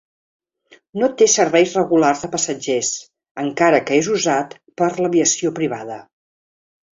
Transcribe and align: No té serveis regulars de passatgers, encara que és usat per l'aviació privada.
No 1.01 1.09
té 1.17 1.25
serveis 1.33 1.75
regulars 1.79 2.23
de 2.25 2.29
passatgers, 2.35 2.89
encara 3.45 3.83
que 3.91 3.99
és 4.05 4.09
usat 4.15 4.57
per 4.83 4.89
l'aviació 5.03 5.53
privada. 5.61 6.01